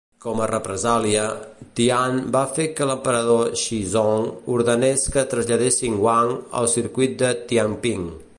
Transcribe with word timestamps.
Com 0.23 0.39
a 0.43 0.45
represàlia, 0.51 1.25
Tian 1.79 2.17
va 2.35 2.41
fer 2.59 2.65
que 2.79 2.87
l'emperador 2.93 3.53
Xizong 3.65 4.25
ordenés 4.57 5.05
que 5.17 5.27
traslladessin 5.35 6.01
Wang 6.07 6.35
al 6.63 6.73
circuit 6.79 7.17
de 7.23 7.33
Tianping. 7.53 8.11